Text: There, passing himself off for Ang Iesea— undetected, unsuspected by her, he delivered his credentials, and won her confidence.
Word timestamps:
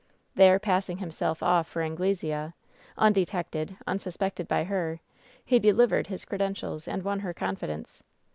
There, 0.33 0.57
passing 0.57 0.97
himself 0.97 1.43
off 1.43 1.67
for 1.67 1.83
Ang 1.83 1.95
Iesea— 1.97 2.53
undetected, 3.07 3.77
unsuspected 3.85 4.47
by 4.47 4.63
her, 4.63 4.99
he 5.45 5.59
delivered 5.59 6.07
his 6.07 6.25
credentials, 6.25 6.87
and 6.87 7.03
won 7.03 7.19
her 7.19 7.35
confidence. 7.35 8.01